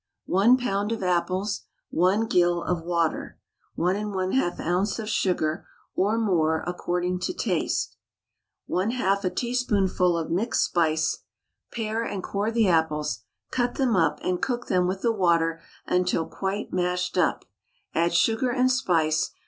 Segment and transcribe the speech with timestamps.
[0.25, 0.91] 1 lb.
[0.91, 3.37] of apples, 1 gill of water,
[3.75, 4.97] 1 1/2 oz.
[4.97, 7.97] of sugar (or more, according to taste),
[8.67, 11.19] 1/2 a teaspoonful of mixed spice.
[11.71, 16.25] Pare and core the apples, cut them up, and cook them with the water until
[16.25, 17.45] quite mashed up,
[17.93, 19.35] add sugar and spice.